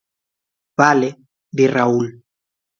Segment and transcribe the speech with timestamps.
[0.79, 1.09] _Vale
[1.57, 2.05] _di Raúl_.